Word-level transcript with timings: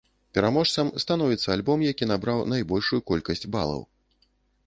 Пераможцам 0.35 0.87
становіцца 1.03 1.47
альбом, 1.57 1.83
які 1.91 2.09
набраў 2.13 2.41
найбольшую 2.53 3.01
колькасць 3.13 3.49
балаў. 3.57 3.81